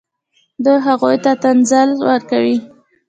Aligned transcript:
دوی 0.63 0.77
هغوی 0.87 1.17
ته 1.23 1.31
تنزل 1.43 1.89
ورکوي. 2.09 2.57